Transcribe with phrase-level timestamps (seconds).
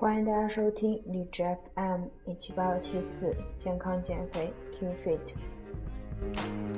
[0.00, 1.42] 欢迎大家收听荔枝
[1.74, 5.34] FM 一七八幺七四健康减肥 Q Fit。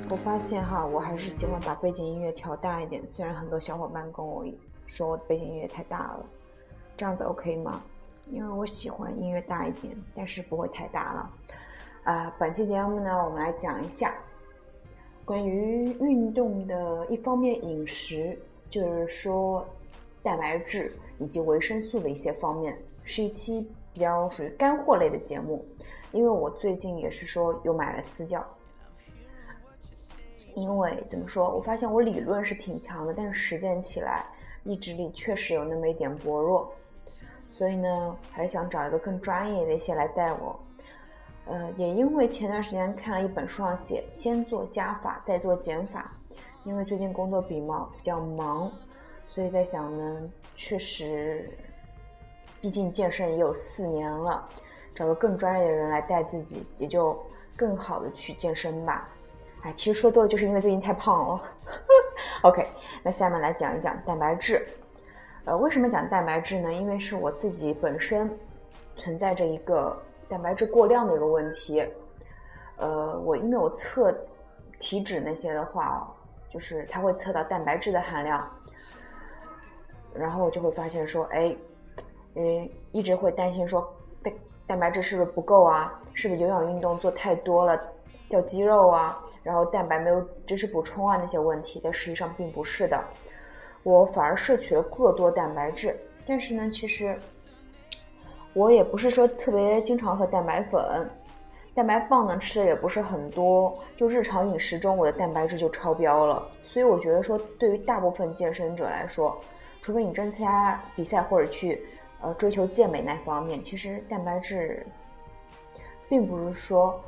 [0.09, 4.43] 我发现哈，我还是喜欢把背景音乐调大一点，虽然很多小伙伴跟我
[4.87, 6.25] 说我背景音乐太大了，
[6.97, 7.83] 这样子 OK 吗？
[8.31, 11.31] 因为我喜欢音乐大一点，但是不会太大了。
[12.05, 14.15] 啊，本期节目呢，我们来讲一下
[15.27, 18.39] 关于运动的一方面饮食，
[18.71, 19.63] 就是说
[20.23, 25.65] 蛋白质以及维生素的一些方面，是一期比较属于干货类的节目。
[26.11, 28.45] 因为我最近也是说又买了私教，
[30.57, 34.25] 因为怎么说，我发现我理论是挺强的，但是实践起来
[34.65, 36.73] 意志力确实有那么一点薄弱，
[37.53, 40.59] 所以呢，还是想找一个更专业的一些来带我。
[41.47, 46.13] 呃，也因为前段时间看了一本书上写，先做加法，再做减法。
[46.65, 48.71] 因为最近工作比较比较忙，
[49.31, 51.49] 所以在想呢，确实，
[52.61, 54.47] 毕竟健身也有四年了，
[54.93, 57.19] 找个更专业的人来带自己，也就
[57.57, 59.09] 更好的去健身吧。
[59.63, 61.41] 哎，其实说多了，就是因为最近太胖了。
[62.43, 62.67] OK，
[63.05, 64.67] 那下面来讲一讲蛋白质。
[65.45, 66.73] 呃，为什么讲蛋白质呢？
[66.73, 68.31] 因为是我自己本身
[68.97, 69.97] 存在着一个。
[70.29, 71.85] 蛋白质过量的一个问题，
[72.77, 74.17] 呃，我因为我测
[74.79, 76.09] 体脂那些的话，
[76.49, 78.49] 就是它会测到蛋白质的含量，
[80.15, 81.55] 然后我就会发现说，哎，
[82.35, 83.87] 嗯，一直会担心说
[84.23, 84.33] 蛋
[84.67, 86.01] 蛋白质是不是不够啊？
[86.15, 87.81] 是不是有氧运动做太多了
[88.29, 89.19] 掉肌肉啊？
[89.43, 93.03] 然后蛋白没有及时补充啊那些问题，但实际上并不是的，
[93.83, 97.19] 我反而摄取了过多蛋白质，但是呢，其实。
[98.53, 101.09] 我也不是说特别经常喝蛋白粉，
[101.73, 106.45] 蛋白棒呢吃的也不是很多，就日常饮食中我的蛋白质就超标了。
[106.65, 109.41] 所以我觉得说，对于大部分健身者来说，
[109.83, 111.83] 除非你真参加比赛或者去
[112.21, 114.87] 呃追求健美那方面，其实蛋白质
[116.09, 117.01] 并不是说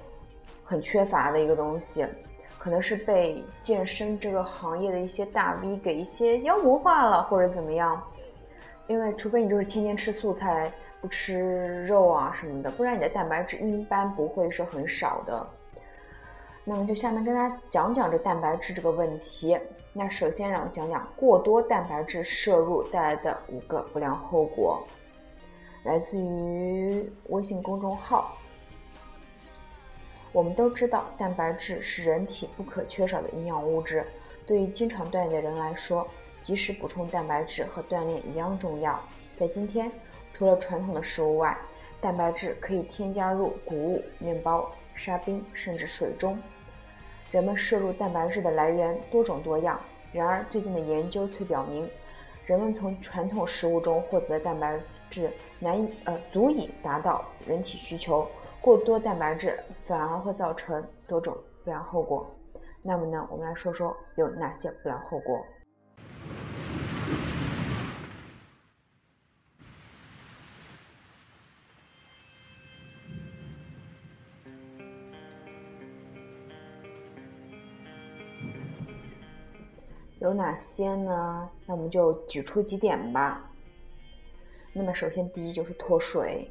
[0.64, 2.06] 很缺乏的一个东西，
[2.58, 8.02] 可能是被健身这个行业的一些大 V 给一些妖魔化了或者怎么样。
[8.86, 10.72] 因为除非你就是天天吃素菜。
[11.02, 15.44] 不吃肉啊什么的，不然你的蛋白质一般不会是很少的。
[16.64, 19.58] 那么就下面跟大家讲讲这蛋白质这个问题。
[19.92, 24.82] 那首先让我讲讲过多蛋白质摄入带来的五个不良后果，
[25.84, 28.36] 来自于微信公众号。
[30.32, 34.06] 我们都知道，蛋白质是人体不可缺少的营养物质，
[34.46, 36.06] 对于经常锻炼的人来说，
[36.42, 38.98] 及时补充蛋白质和锻炼一样重要。
[39.38, 39.90] 在今天。
[40.34, 41.54] 除了传统的食物外，
[42.00, 46.38] 蛋白质可以添加入谷物、面包、沙冰，甚至水中。
[47.32, 49.80] 人们摄入蛋白质的来源多种多样，
[50.12, 51.90] 然而最近的研究却表明，
[52.44, 54.78] 人们从传统食物中获得的蛋白
[55.08, 58.28] 质难以呃足以达到人体需求。
[58.60, 61.34] 过多蛋白质反而会造成多种
[61.64, 62.30] 不良后果。
[62.82, 65.42] 那么呢，我们来说说有哪些不良后果。
[80.22, 81.50] 有哪些呢？
[81.66, 83.50] 那我们就举出几点吧。
[84.72, 86.48] 那么，首先第一就是脱水。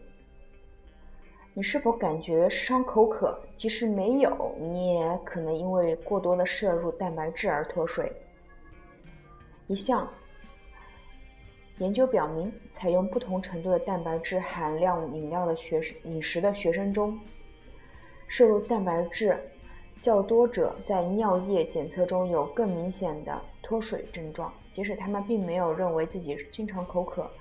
[1.53, 3.39] 你是否感觉时常口渴？
[3.55, 8.11] 即使没有，你也可能因为过多的摄入蛋白质而脱水。
[9.67, 10.05] 一项
[11.77, 17.17] 研究表明，采用不同程度的蛋白质含量饮料的学生饮食的学生中，
[18.27, 19.39] 摄入蛋白质
[20.01, 23.41] 较多者在尿液检测中有更明显的。
[23.71, 27.31] 脱水症状，即使他们并没有认为自己经常口渴。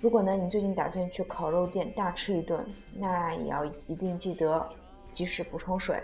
[0.00, 2.64] 如果呢，你最近打算去烤肉店大吃一顿，
[2.94, 4.66] 那也要一定记得
[5.10, 6.02] 及时补充水。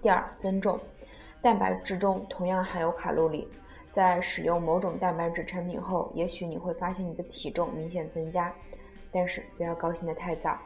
[0.00, 0.80] 第二，增重，
[1.42, 3.46] 蛋白质中同样含有卡路里，
[3.92, 8.50] 在使用某种蛋白质产品后，也许你会发现你的体重明显增加，
[9.12, 10.58] 但是不要高兴得太早，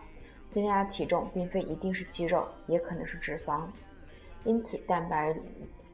[0.53, 3.63] 增加体重并非一定是肌肉，也可能是脂肪，
[4.45, 5.35] 因此蛋白。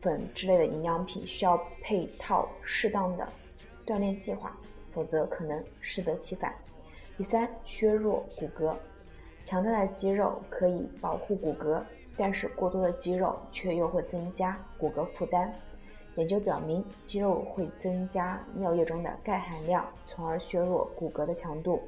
[0.01, 3.29] 粉之类的营养品需要配套适当的
[3.87, 4.57] 锻炼计划，
[4.93, 6.55] 否则可能适得其反。
[7.17, 8.75] 第三，削弱骨骼。
[9.45, 11.81] 强大的肌肉可以保护骨骼，
[12.17, 15.55] 但是过多的肌肉却又会增加骨骼负担。
[16.17, 21.81] 研究表明，肌肉会增加尿液中的钙含量，从而削弱骨骼的强度，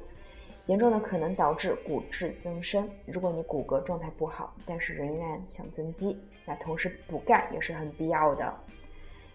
[0.69, 2.87] 严重的可能导致骨质增生。
[3.07, 6.15] 如果你骨骼状态不好，但是仍然想增肌。
[6.45, 8.53] 那同时补钙也是很必要的。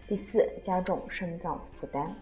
[0.07, 2.15] 第四，加重肾脏负担。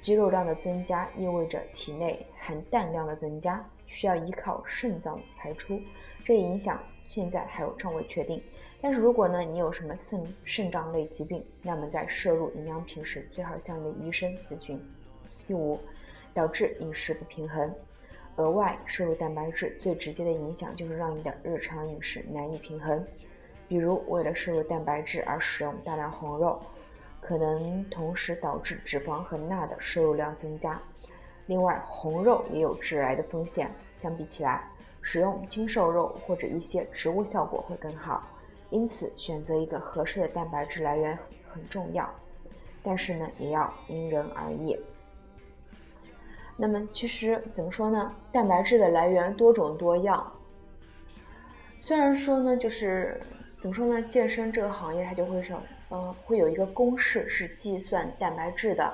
[0.00, 5.78] 肌肉量的增加意味着体内含氮量的增加，需要依靠肾脏排出，
[6.24, 8.42] 这影响现在还有尚未确定。
[8.80, 14.80] 但是如果呢你有什么肾肾脏类疾病，那么在摄入营养品时最好向你的医生咨询。
[15.46, 15.78] 第五，
[16.32, 17.70] 导致饮食不平衡，
[18.36, 23.04] 额外摄入蛋白质最直接的影响就是让你的日常饮食难以平衡。
[23.68, 26.60] 比如，为了摄入蛋白质而使用大量红肉，
[27.20, 30.80] 可能同时导致脂肪和钠的摄入量增加。
[31.46, 33.70] 另外，红肉也有致癌的风险。
[33.96, 34.68] 相比起来，
[35.00, 38.22] 使用精瘦肉或者一些植物效果会更好。
[38.70, 41.16] 因此，选择一个合适的蛋白质来源
[41.48, 42.08] 很重要。
[42.82, 44.76] 但是呢，也要因人而异。
[46.56, 48.12] 那么，其实怎么说呢？
[48.30, 50.32] 蛋白质的来源多种多样。
[51.78, 53.20] 虽然说呢，就是。
[53.60, 54.02] 怎么说呢？
[54.10, 55.58] 健身这个行业它就会说，
[55.88, 58.92] 嗯，会有一个公式是计算蛋白质的，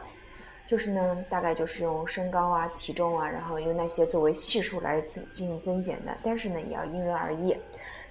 [0.65, 5.01] 就是呢，大概就是用身高啊、体重啊，然后用那些作为系数来
[5.33, 6.17] 进行增减的。
[6.23, 7.57] 但是呢，也要因人而异。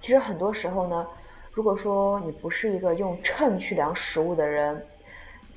[0.01, 1.07] 其实很多时候呢，
[1.53, 4.85] 如果说你不是一个用秤去量食物的人，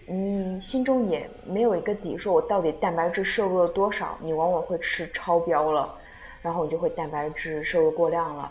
[0.07, 5.95] 你心中也没有一个底，说我到底蛋白质摄入了多少，你往往会吃超标了，
[6.43, 8.51] 然后你就会蛋白质摄入过量了。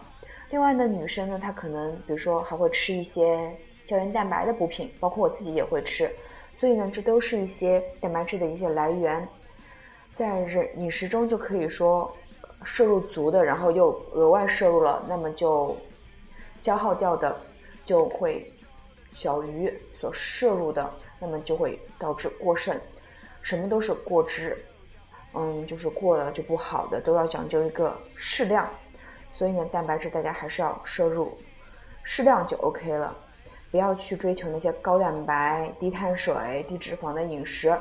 [0.49, 3.51] 另外呢，女生呢，她可能比如说还会吃一些
[3.85, 6.09] 胶原蛋白的补品，包括我自己也会吃，
[6.57, 9.27] 所以呢，这都是一些蛋白质的一些来源，
[10.13, 12.11] 在人饮食中就可以说
[12.63, 15.75] 摄入足的，然后又额外摄入了，那么就
[16.57, 17.35] 消耗掉的
[17.85, 18.45] 就会
[19.11, 20.89] 小于所摄入的，
[21.21, 22.75] 那么就会导致过剩，
[23.43, 24.57] 什么都是过脂，
[25.35, 28.67] 嗯，就是过了就不好的，都要讲究一个适量。
[29.35, 31.37] 所以呢，蛋白质大家还是要摄入
[32.03, 33.15] 适量就 OK 了，
[33.69, 37.77] 不要去追求那些高蛋白、低碳水、低脂肪的饮食。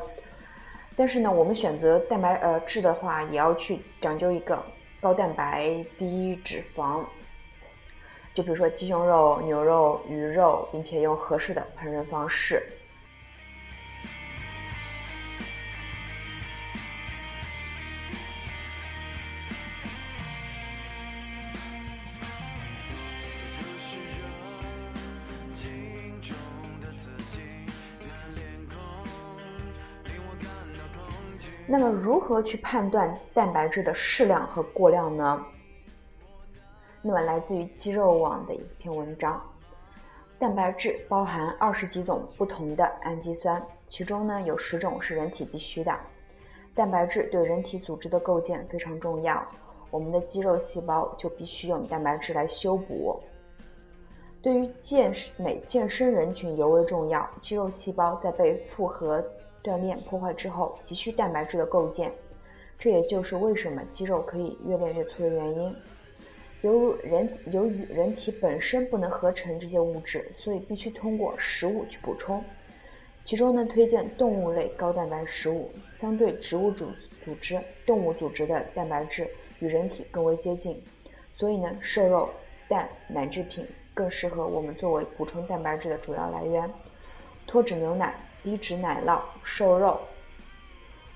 [0.97, 4.63] 但是呢，我们选择蛋白呃质的话，也要去讲究一个
[5.01, 7.03] 高蛋白、低脂肪。
[8.33, 12.63] 就比如说鸡胸肉、牛肉、鱼肉，并且用合适的烹饪方式。
[31.73, 35.47] 那么如何去判断蛋白质的适量和过量呢？
[37.01, 39.41] 那么来自于肌肉网的一篇文章，
[40.37, 45.97] 蛋白质包含二十几种不同的氨基酸，其中呢有十种是人体必需的。
[46.81, 49.47] 蛋白质对人体组织的构建非常重要，
[49.91, 53.21] 我们的肌肉细胞就必须用蛋白质来修补。
[54.41, 59.23] 对于健美健身人群尤为重要，肌肉细胞在被复合。
[59.63, 62.11] 锻炼破坏之后，急需蛋白质的构建，
[62.79, 65.77] 这也就是为什么肌肉可以越练越粗的原因。
[66.63, 72.43] 由于人由于人体本身不能合成这些物质，所以必须通过食物去补充。
[73.31, 76.89] 其中呢，推荐动物类高蛋白食物，相对植物组
[77.25, 79.25] 组织、动物组织的蛋白质
[79.61, 80.83] 与人体更为接近，
[81.37, 82.29] 所以呢，瘦肉、
[82.67, 86.69] 蛋、奶制品更适合我们作为补充蛋白质的主要来源。
[87.47, 88.13] 脱脂牛奶。
[88.43, 90.01] 低脂奶酪、瘦肉、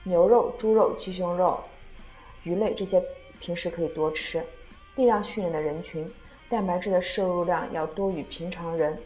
[0.05, 1.59] 牛肉、猪肉、鸡胸肉、
[2.45, 3.03] 鱼类这些
[3.41, 4.41] 平时可以多吃。
[4.95, 6.09] 力量训练的人群，
[6.49, 8.97] 蛋白质的摄入量要多于平常人。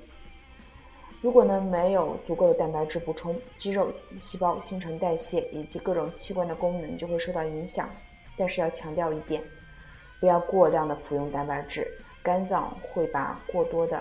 [1.21, 7.91] 如果呢没有足够的蛋白质补充，肌肉细胞新陈代谢以及各种器官的功能就会受到影响。
[8.37, 9.43] 但是要强调一点，
[10.21, 11.87] 不要过量的服用蛋白质，
[12.23, 14.01] 肝脏会把过多的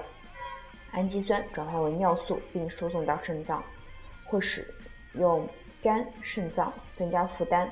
[0.92, 3.64] 氨基酸转化为尿素，并输送到肾脏。
[4.24, 4.68] 会使
[5.14, 5.48] 用
[5.82, 7.68] 肝、肾脏增加负担。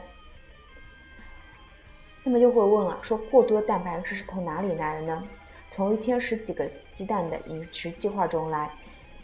[2.24, 5.24] 那么就会问了，说过多蛋白质是从哪里来的呢？
[5.70, 8.72] 从一天十几个鸡蛋的饮食计划中来。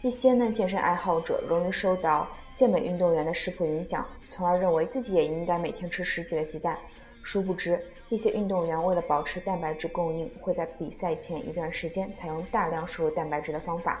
[0.02, 6.76] 一些呢健身爱好者容易受到健美运动员的食谱影响，从而认为自己也应该每天吃十几个鸡蛋。
[7.22, 14.00] 殊不知，一些运动员为了保持蛋白质供应，会在比赛前一段时间采用大量摄入蛋白质的方法。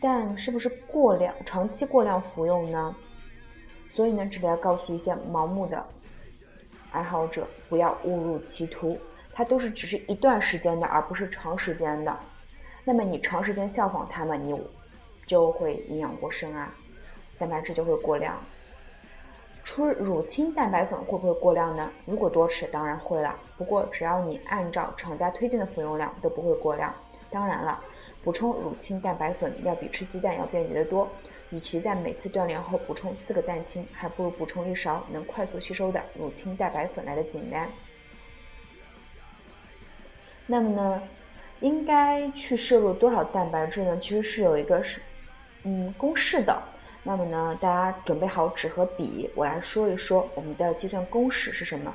[0.00, 2.96] 但是不是过量、长期过量服用呢？
[3.94, 5.86] 所以呢，这里要告诉一些盲目的
[6.90, 8.98] 爱好者，不要误入歧途。
[9.32, 12.18] 它都是只是一段时间的，而不是长时间的。
[12.84, 14.60] 那么你长时间效仿他们，你
[15.26, 16.74] 就会营养过剩啊，
[17.38, 18.36] 蛋白质就会过量。
[19.64, 21.90] 吃乳清蛋白粉会不会过量呢？
[22.04, 23.38] 如果多吃，当然会了。
[23.56, 26.92] 不过只要你按照厂家推荐的服用量，都不会过量。
[27.30, 27.80] 当然了。
[28.24, 31.08] 补充乳清蛋白粉要比吃鸡蛋要便捷得多，
[31.50, 37.68] 与其在每次锻炼后补充四个蛋清，还不如补充一勺能快速吸收的乳清蛋白粉来的简单。
[40.46, 41.02] 那么呢，
[41.62, 43.96] 应该去摄入多少蛋白质呢？
[43.98, 45.00] 其实是有一个是，
[45.64, 46.60] 嗯，公式的。
[47.04, 51.94] 那么呢，大家准备好纸和笔，我来说一说我们的计算公式是什么。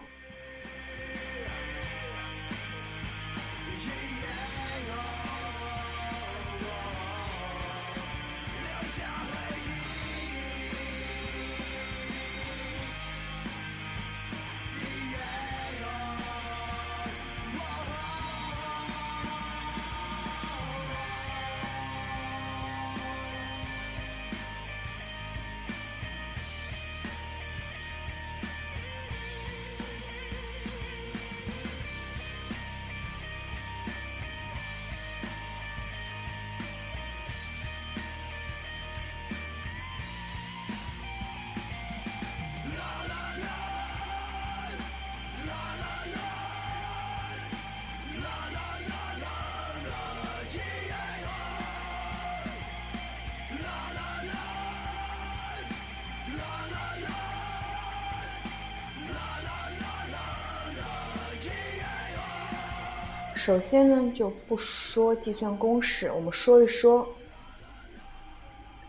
[63.47, 67.07] 首先呢，就不说计算公式，我们说一说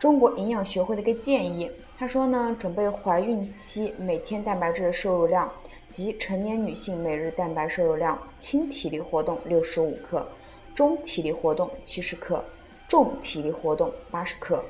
[0.00, 1.70] 中国营养学会的一个建议。
[1.96, 5.48] 他说呢，准备怀孕期每天蛋白质的摄入量
[5.88, 10.26] 及成年女性每日蛋白摄入量：轻体力活动六十五克，
[10.74, 12.44] 中体力活动七十克，
[12.88, 14.64] 重体力活动八十克。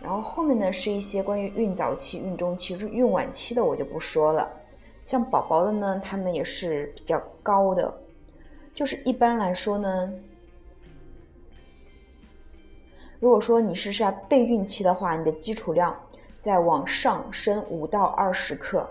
[0.00, 4.48] 然后后面呢，是一些关于孕早期、孕中期、孕晚期的，我就不说了。
[5.06, 7.94] 像宝宝的呢，他们也是比较高的，
[8.74, 10.12] 就是一般来说呢，
[13.20, 15.96] 如果说你是在备孕期的话，你的基础量
[16.40, 18.84] 再往上升五到二十克；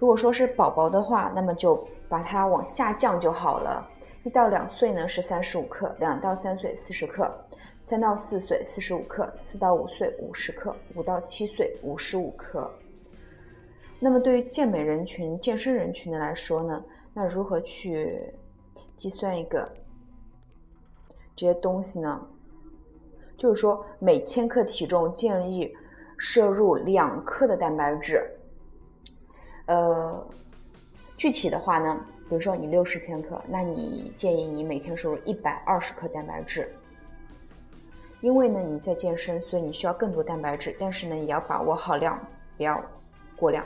[0.00, 3.88] 如果说是宝宝的话，那么就把它往下降就好了。
[4.24, 7.32] 一到两岁呢是三十五克，两到三岁四十克，
[7.84, 12.68] 三到四岁四十五克，四到五岁五十克，五到七岁五十五克。
[14.04, 16.84] 那么对于健美人群、健身人群的来说呢，
[17.14, 18.20] 那如何去
[18.98, 19.66] 计算一个
[21.34, 22.20] 这些东西呢？
[23.38, 25.74] 就是说，每千克体重建议
[26.18, 28.30] 摄入两克的蛋白质。
[29.64, 30.22] 呃，
[31.16, 36.70] 具体的话呢，比如说你六十千克，那你建议你每天摄入一百二十克蛋白质。
[38.20, 42.20] 因为呢你在健身，所以你需要更多蛋白质，但是呢也要把握好量，
[42.58, 42.78] 不要
[43.34, 43.64] 过量。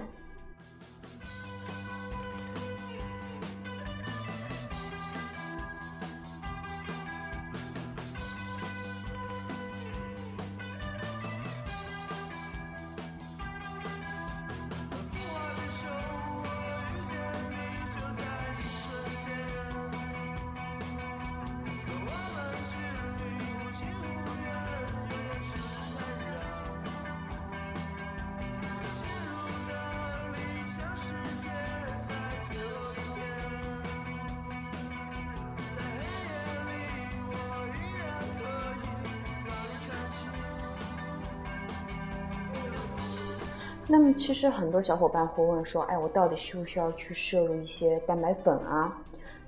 [43.91, 48.95] 那么其实很多小伙伴会问说，哎，我到底需不需要去摄入一些蛋白粉啊？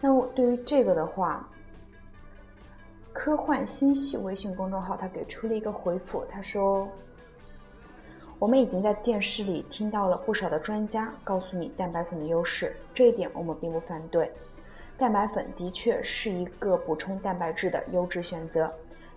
[0.01, 1.47] 那我对于这个的话，
[3.13, 6.89] 科幻星系微信公众号他给出了一个回复，他说，
[8.39, 14.33] 我们已经在电视里听到了不少的专家告诉你蛋白粉的优势，这一点我们并不反对。
[14.97, 18.73] 蛋白粉的确是一个补充蛋白质的优质选择，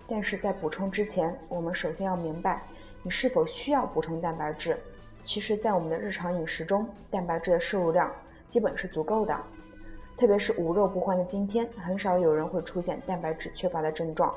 [0.06, 2.62] 但是在补充之前，我们首先要明白
[3.02, 4.78] 你是否需要补充蛋白质。
[5.24, 8.12] 其实，在我们的日常饮食中，蛋白质的摄入量
[8.48, 9.34] 基本是足够的。
[10.16, 14.32] 特别是无肉不欢的今天，很少有人会出现蛋白质缺乏的症状。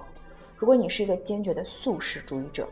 [0.55, 2.67] 如果你是一个坚决的素食主义者，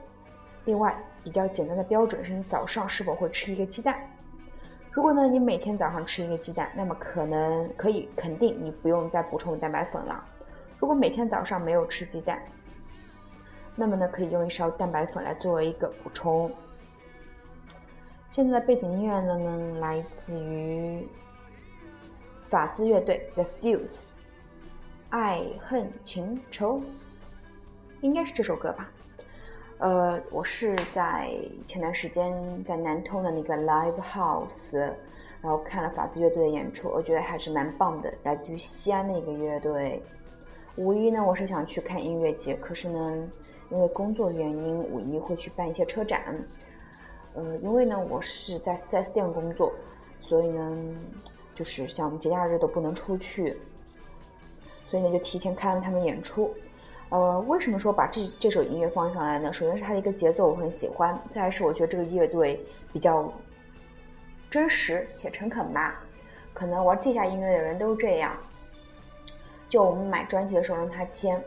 [0.63, 3.95] 另外比较简单的标准是你早上是否会吃一个鸡蛋。
[4.91, 10.23] 如果呢你每天早上吃一个鸡蛋，那么可能可以肯定你不用再补充蛋白粉了。
[10.79, 12.41] 如果每天早上没有吃鸡蛋，
[13.75, 16.49] 那么呢可以用一勺蛋白粉来作为一个补充。
[18.35, 21.07] 现在的背景音乐呢，来自于
[22.49, 24.07] 法兹乐队 The Fuse，
[25.07, 26.81] 爱恨情仇，
[28.01, 28.91] 应该是这首歌吧。
[29.77, 31.33] 呃，我是在
[31.65, 34.75] 前段时间在南通的那个 Live House，
[35.41, 40.03] 然后看了法兹乐队的演出，我觉得还是蛮棒的，来自于西安的一个乐队。
[40.75, 43.29] 五一呢，我是想去看音乐节，可是呢，
[43.69, 46.37] 因为工作原因，五一会去办一些车展。
[47.35, 49.73] 呃，因为呢，我是在 4S 店工作，
[50.21, 50.77] 所以呢，
[51.53, 53.57] 就是像节假日都不能出去，
[54.87, 56.53] 所以呢，就提前看了他们演出。
[57.09, 59.53] 呃，为什么说把这这首音乐放上来呢？
[59.53, 62.59] 首先是它的一个节奏我很喜欢，再是我觉得这个乐队
[62.91, 63.31] 比较
[64.49, 66.01] 真实且诚恳吧。
[66.53, 68.31] 可能玩地下音乐的人都这样。
[69.67, 71.43] 就我们买专辑的时候让他签，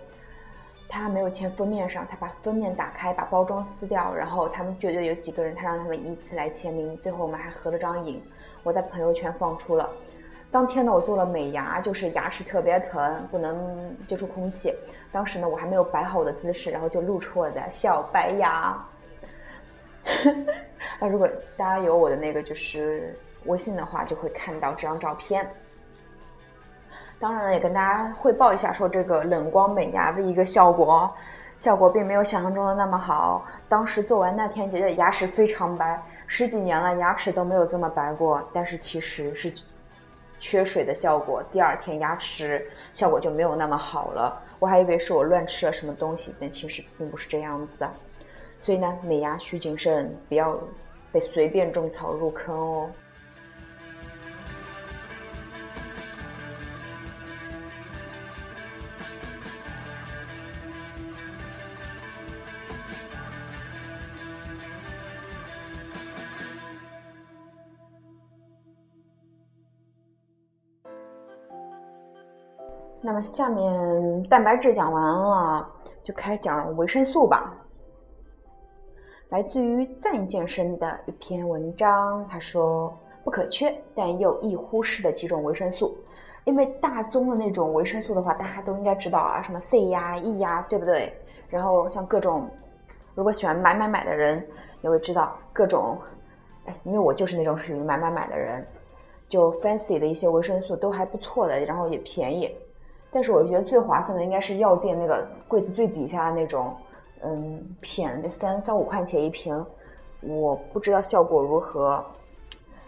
[0.89, 8.23] 他没有签封面上，他把封面打开，把包装撕掉，然后他们乐队有几个人，他让他们依次来签名，最后我们还合了张影，
[8.63, 9.89] 我在朋友圈放出了。
[10.51, 14.75] 当天呢，我做了美牙，就是牙齿特别疼，不能接触空气。
[15.13, 18.83] 当时呢，我还没有摆好我的姿势，然后就露出我的小白牙。
[20.99, 23.15] 那如果大家有我的那个就是
[23.45, 25.47] 微信的话，就会看到这张照片。
[27.21, 31.13] 当然了，也跟大家汇报一下，说这个冷光美牙的一个效果，
[31.59, 33.45] 效果并没有想象中的那么好。
[33.69, 38.41] 当时做完那天觉得牙齿非常白，十几年了牙齿都没有这么白过。
[38.53, 39.53] 但是其实是
[40.39, 44.41] 缺水的效果，第二天牙齿效果就没有那么好了。
[44.61, 47.91] 我还以为是我乱吃了什么东西，但其实并不是这样子的。
[48.61, 50.57] 所以呢，美牙需谨慎，不要
[51.11, 52.89] 被随便种草入坑哦。
[73.23, 75.69] 下面蛋白质讲完了，
[76.03, 77.55] 就开始讲维生素吧。
[79.29, 85.97] 来自于赞健身的一篇文章，他说不可缺但又易忽视的几种维生素。
[86.45, 91.13] 因为大宗的那种维生素的话，大家都应该知道啊，什么 C 呀、E 呀，对不对？
[91.51, 92.49] 然后像各种，
[93.15, 94.43] 如果喜欢买买买的人
[94.81, 95.99] 也会知道各种，
[96.65, 98.67] 哎，因为我就是那种属于买买买的人，
[99.29, 102.51] 就 fancy 的一些维生素都还不错的，然后也便宜。
[103.11, 106.75] 但是我觉得最划算的应该是药店那个柜子最底下的那种，
[107.23, 109.65] 嗯，片，三三五块钱一瓶，
[110.21, 112.05] 我不知道效果如何。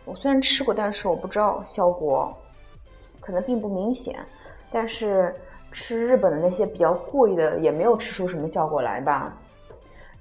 [0.04, 2.34] 我虽然吃过，但是我不知道效果，
[3.20, 4.14] 可能并不明显。
[4.70, 5.34] 但是
[5.72, 9.36] 吃日本的那些比较贵的，也没有吃出什么效果来吧。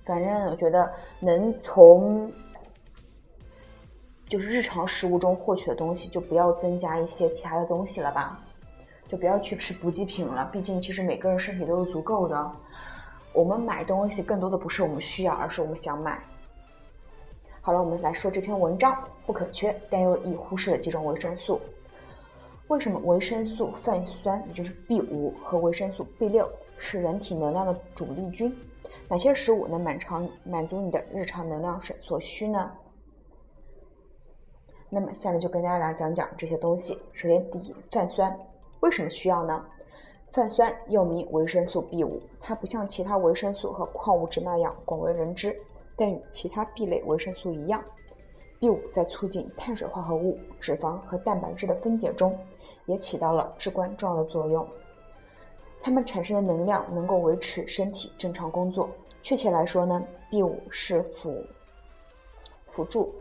[0.05, 2.31] 反正我觉得能从
[4.27, 8.39] 就是日常食物中获取的东西，就不要增加一些其他的东西了吧。
[9.09, 12.51] 就不要去吃补给品了，毕竟其实每个人身体都是足够的。
[13.33, 16.21] 我们买东西更多的不是我们需要，而是我们想买。
[17.61, 21.59] 好了，我们来说这篇文章不可缺但又易忽视的几种维生素。
[22.67, 28.55] 为什么维生素泛酸，也就是 B 五和维生素 B 六是人体能量的主力军？
[29.07, 32.71] 哪些食物能满常满足你的日常能量所所需呢？
[34.87, 36.97] 那么下面就跟大家来讲讲这些东西。
[37.13, 38.35] 首先，第一，泛酸。
[38.81, 39.65] 为什么需要呢？
[40.31, 45.59] 泛酸又名维生素 B 五，它不像其他维生素和矿物质那样广为人知，
[45.95, 47.83] 但与其他 B 类维生素一样
[48.59, 52.37] ，B 五在促进碳水化合物、脂肪和蛋白质的分解中
[52.85, 54.67] 也起到了至关重要的作用。
[55.81, 58.89] 它们产生的能量能够维持身体正常工作。
[59.23, 61.43] 确切来说呢，B 五是辅
[62.67, 63.13] 辅助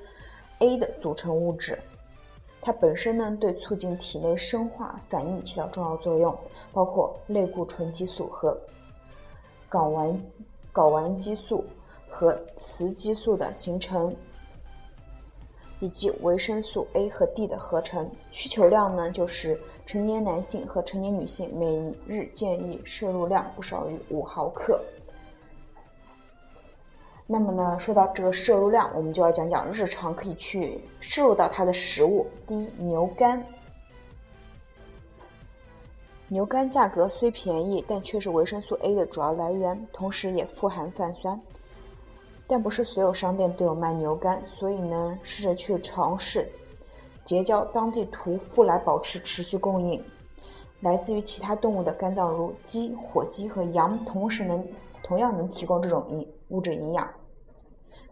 [0.59, 1.79] A 的组成物质。
[2.61, 6.37] 它本身呢，对促进体内生化反应起到重要作用，
[6.73, 8.59] 包括类固醇激素和
[9.71, 10.21] 睾丸
[10.75, 11.65] 睾丸激素
[12.11, 14.15] 和雌激素的形成，
[15.81, 18.11] 以及维生素 A 和 D 的合成。
[18.33, 24.81] 需求量呢，就是成年男性和成年女性每日建议摄入量不少于五毫克。
[27.31, 32.27] 那么呢，说到这个摄入量，我们就要讲讲日常可以去摄入到它的食物。
[32.47, 33.45] 第一，牛肝。
[36.29, 41.39] 牛肝价格虽便宜，但却是维生素 A 的主要来源，同时也富含泛酸。
[42.47, 46.49] 但不是所有商店都有卖牛肝，所以呢，试着去尝试
[47.27, 50.03] 结交当地屠夫来保持持续供应。
[50.81, 54.67] 来自于其他动物的肝脏，如鸡、火鸡和羊，同时能
[55.03, 57.07] 同样能提供这种营物质营养。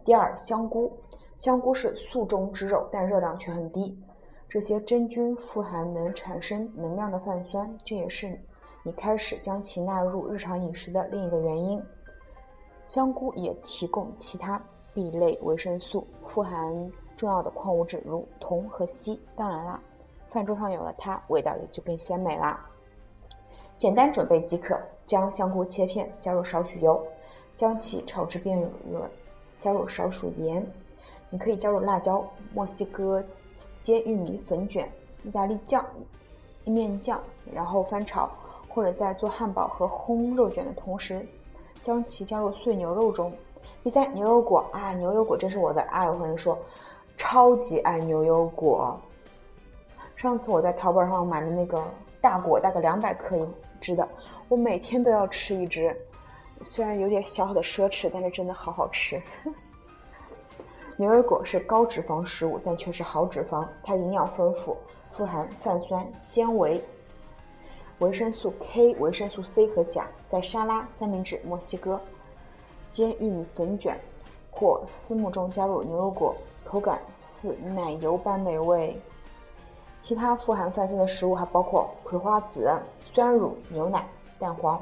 [0.07, 0.97] 第二，香菇，
[1.35, 4.01] 香菇是素中之肉，但热量却很低。
[4.47, 8.39] 这些真菌富含能产生能量的泛酸，这也是
[8.83, 11.83] 你开始将其纳入日常饮食的另一个原因。
[12.85, 14.57] 香菇也提供其他
[14.93, 19.19] B 类维生素，富含重要的矿物质如铜和硒。
[19.35, 19.77] 当然啦，
[20.29, 22.65] 饭桌上有了它，味道也就更鲜美啦。
[23.77, 27.05] 简单准备即可，将香菇切片，加入少许油。
[27.57, 28.57] 将其炒至变
[28.91, 29.09] 软，
[29.59, 30.65] 加入少许盐。
[31.29, 33.23] 你可以加入辣椒、墨西哥
[33.81, 34.89] 煎玉米粉卷、
[35.23, 35.85] 意大利酱、
[36.63, 37.19] 意面酱，
[37.53, 38.29] 然后翻炒，
[38.69, 41.25] 或者在做汉堡和烘肉卷的同时，
[41.81, 43.31] 将其加入碎牛肉中。
[43.83, 46.57] 第三，牛油果啊，牛油果真是我的爱，我跟你说，
[47.17, 48.97] 超级爱牛油果。
[50.15, 51.83] 上次我在淘宝上买的那个
[52.21, 53.45] 大果，大概两百克一
[53.79, 54.07] 支的，
[54.49, 55.95] 我每天都要吃一支。
[56.65, 59.21] 虽然有点小小的奢侈，但是真的好好吃。
[60.97, 63.65] 牛油果是高脂肪食物，但却是好脂肪。
[63.83, 64.75] 它营养丰富，
[65.11, 66.83] 富含泛酸、纤维、
[67.99, 70.07] 维生素 K、维生素 C 和钾。
[70.29, 72.01] 在沙拉、三明治、墨西哥
[72.91, 73.97] 煎玉米粉卷
[74.51, 78.99] 或丝木中加入牛油果，口感似奶油般美味。
[80.01, 82.69] 其他富含泛酸的食物还包括葵花籽、
[83.13, 84.07] 酸乳、牛奶、
[84.39, 84.81] 蛋黄。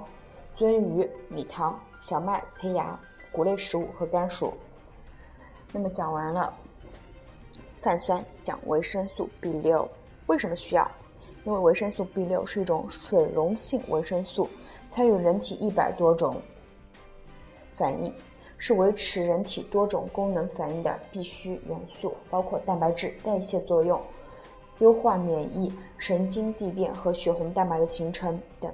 [0.58, 2.98] 鳟鱼、米糖、小麦、胚芽、
[3.32, 4.54] 谷类食物和甘薯。
[5.74, 6.54] 那么讲完了，
[7.82, 9.86] 泛酸讲维生素 B 六
[10.28, 10.90] 为什么需要？
[11.44, 14.50] 因为维生素 B 六是一种水溶性维生素，
[14.90, 16.42] 参与人体一百多种
[17.74, 18.14] 反应，
[18.58, 24.02] 是维持人体多种功能反应的必需元素，包括蛋白质代谢作用、
[24.80, 28.74] 优化免疫、神经递变和血红蛋白的形成等。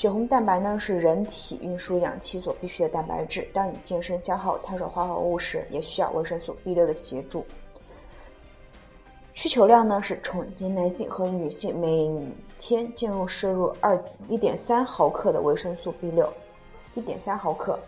[0.00, 3.46] 血红蛋白呢是人体运输氧气所必需的蛋白质。
[3.52, 7.44] 当你健身消耗碳水化合物时，也需要维生素 B 六的协助。
[9.34, 12.10] 需求量呢是成年男性和女性每
[12.58, 16.32] 天进入摄入二一点三毫克的维生素 B 六，
[16.94, 17.78] 一点三毫克。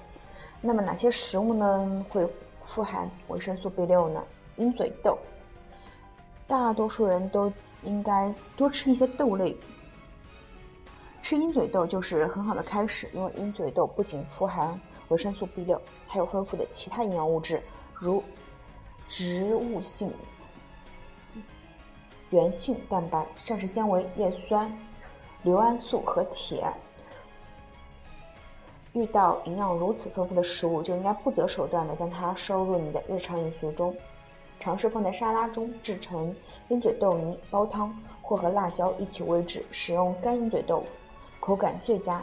[0.60, 2.28] 那么哪些食物呢会
[2.60, 4.22] 富含维生素 B 六呢？
[4.56, 5.16] 鹰嘴豆，
[6.46, 7.50] 大多数人都
[7.84, 9.56] 应该多吃一些豆类。
[11.22, 17.62] 吃鹰嘴豆就是很好的开始，因为鹰嘴豆不仅富含维生素 B 六，还有丰富的其他营养物质，
[17.94, 18.22] 如
[19.06, 20.12] 植物性
[22.30, 24.70] 原性蛋白、膳食纤维、叶酸、
[25.44, 26.66] 硫胺素和铁。
[28.92, 33.96] 遇到营养如此丰富的食物，就应该不择手段的将它收入你的日常饮食中，
[34.58, 36.34] 尝试放在沙拉中制成
[36.68, 40.84] 鹰嘴豆泥煲汤，或和辣椒一起煨制，使用干鹰嘴豆。
[41.42, 42.22] 口感最佳，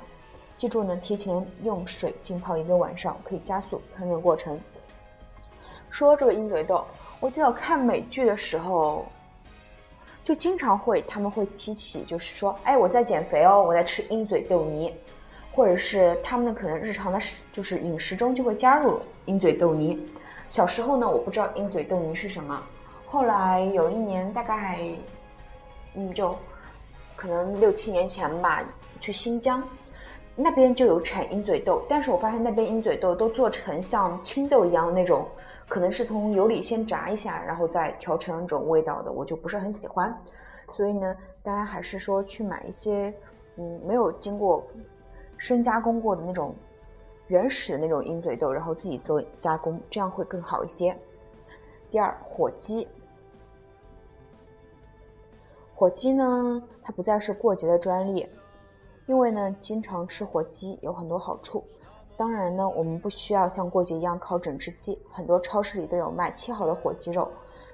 [0.58, 4.58] 记住呢，提前用水浸泡一个晚上，可以加速烹饪过程。
[5.89, 6.86] 说这个鹰嘴豆，
[7.19, 9.05] 我记得我看美剧的时候，
[10.23, 14.95] 就经常会他们会提起，就是说，哎，我在减肥哦，我在吃鹰嘴豆泥，
[15.53, 17.19] 或者是他们可能日常的，
[17.51, 20.01] 就是饮食中就会加入鹰嘴豆泥。
[20.49, 22.63] 小时候呢，我不知道鹰嘴豆泥是什么，
[23.05, 24.79] 后来有一年大概，
[25.93, 26.34] 嗯，就
[27.19, 28.63] 可能六七年前吧。
[29.01, 29.62] 去新疆，
[30.36, 35.25] 那边就有产鹰嘴豆，但是我发现那边鹰嘴豆都做成像青豆一样的那种，
[35.69, 40.13] 可能是从油里先炸一下，然后再调成那种味道的，我就不是很喜欢。
[40.73, 43.13] 所以呢，大家还是说去买一些，
[43.55, 44.65] 嗯，没有经过
[45.38, 46.53] 深加工过的那种
[47.27, 50.93] 原始的那种鹰嘴豆，然后自己做加工，这样会更好一些。
[51.89, 52.86] 第二，火鸡。
[55.80, 58.28] 火鸡呢，它不再是过节的专利。
[59.06, 61.63] 因为呢，经常吃火鸡有很多好处。
[62.18, 67.30] 当然呢，我们不需要像过节一样烤整只鸡，很多超市里都有卖切好的火鸡肉，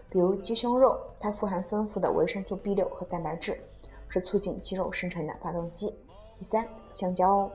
[0.07, 3.57] 比如鸡胸肉，它富含丰富的维生素 B 六和蛋白质，
[4.07, 5.91] 是促进肌肉生成的发动机。
[6.37, 6.63] 第三，
[6.93, 7.49] 香蕉。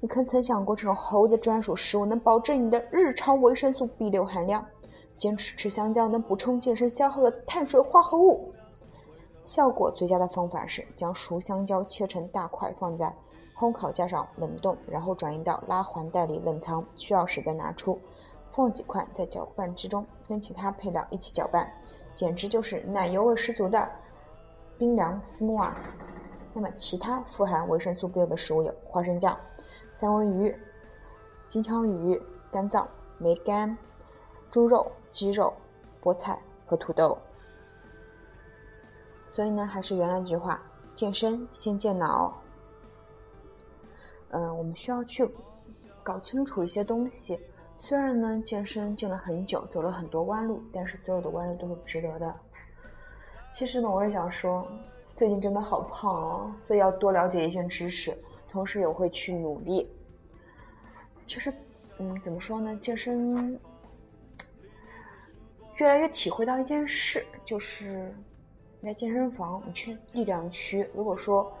[0.00, 4.66] 你可曾想过，这种猴子专属食物能保证你的日常维生素 B 六含量？
[5.16, 8.52] 坚持吃香蕉能补充健身消耗的碳水化合物。
[9.44, 13.12] 效果最佳的方法是将熟香蕉切成大块，放在
[13.58, 17.98] 烘烤架上冷冻，然后转移到拉环袋里冷藏，需要时再拿出，
[18.50, 21.70] 放几块在搅拌之中，跟其他配料一起搅拌，
[22.14, 23.88] 简直就是奶油味十足的
[24.78, 25.76] 冰凉丝木啊！
[26.52, 29.36] 那么其他富含维生素 B 的食物有花生酱、
[29.94, 30.56] 三文鱼、
[31.48, 32.86] 金枪鱼、肝脏、
[33.18, 33.76] 梅干、
[34.50, 35.52] 猪肉、鸡肉、
[36.02, 37.16] 菠菜和土豆。
[39.30, 40.60] 所以呢，还是原来那句话，
[40.94, 42.36] 健身先健脑。
[44.30, 45.28] 嗯，我们需要去
[46.02, 47.38] 搞清楚一些东西。
[47.78, 52.34] 虽然呢，健身健了很久，走了很多弯路，但是所有的弯路都是值得的。
[53.52, 54.66] 其实呢，我也想说，
[55.14, 58.12] 最近真的好胖哦，所以要多了解一些知识，
[58.50, 59.88] 同时也会去努力。
[61.26, 61.52] 其实，
[61.98, 62.76] 嗯，怎么说呢？
[62.82, 63.58] 健身
[65.76, 68.12] 越来越体会到一件事，就是。
[68.80, 71.52] 你在健身房，你去力量区，如果说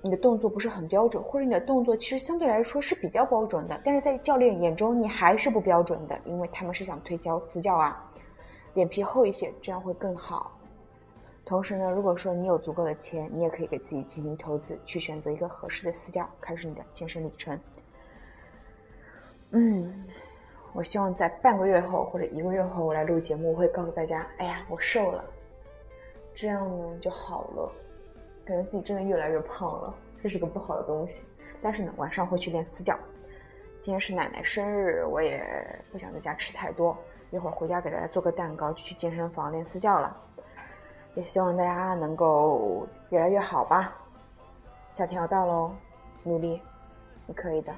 [0.00, 8.10] 你的动作不是很标准，或者你的动作其实相对来说是比较标准的，但是在教练眼中你还是不标准的，因为他们是想推销私教啊，
[8.74, 10.50] 脸皮厚一些，这样会更好。
[11.44, 17.60] 同时呢，如果说你有足够的钱，你也可以给自己进行投资，去选择一个合适的私教，开始你的健身旅程。
[19.50, 20.04] 嗯，
[20.72, 25.24] 我希望在半个月后或者一个月后，我来录节目，我会告诉大家，哎呀，我瘦了，
[26.34, 27.72] 这样呢就好了。
[28.44, 31.22] 感觉自己真的越来越胖了，这是个不好的东西。
[31.60, 32.98] 但是呢，晚上会去练私教。
[33.80, 35.44] 今天是奶奶生日，我也
[35.92, 36.96] 不想在家吃太多，
[37.30, 40.16] 一会儿回家给大家做个蛋糕，就去健身房练私教了。
[41.14, 43.92] 也希望大家能够越来越好吧。
[44.90, 45.72] 夏天要到喽，
[46.22, 46.60] 努力，
[47.26, 47.72] 你可以的。